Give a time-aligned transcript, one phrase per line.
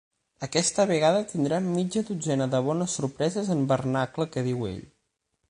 [0.45, 4.83] Aquesta vegada tindrà mitja dotzena de bones sorpreses en vernacle, que diu ell.